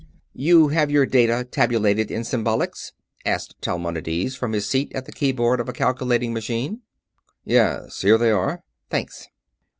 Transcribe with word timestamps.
"You 0.33 0.69
have 0.69 0.89
your 0.89 1.05
data 1.05 1.43
tabulated 1.51 2.09
in 2.09 2.23
symbolics?" 2.23 2.91
asked 3.23 3.61
Talmonides, 3.61 4.35
from 4.35 4.53
his 4.53 4.65
seat 4.65 4.91
at 4.95 5.05
the 5.05 5.11
keyboard 5.11 5.59
of 5.59 5.69
a 5.69 5.73
calculating 5.73 6.33
machine. 6.33 6.81
"Yes. 7.45 8.01
Here 8.01 8.17
they 8.17 8.31
are." 8.31 8.63
"Thanks." 8.89 9.27